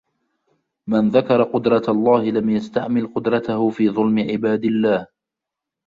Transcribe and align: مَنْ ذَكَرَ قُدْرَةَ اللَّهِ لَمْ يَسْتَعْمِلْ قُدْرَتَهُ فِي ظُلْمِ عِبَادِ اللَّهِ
مَنْ 0.89 1.09
ذَكَرَ 1.09 1.43
قُدْرَةَ 1.43 1.91
اللَّهِ 1.91 2.29
لَمْ 2.31 2.49
يَسْتَعْمِلْ 2.49 3.07
قُدْرَتَهُ 3.07 3.69
فِي 3.69 3.89
ظُلْمِ 3.89 4.19
عِبَادِ 4.19 4.65
اللَّهِ 4.65 5.07